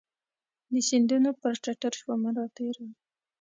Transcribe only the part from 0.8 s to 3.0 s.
سیندونو پر ټټرشومه راتیره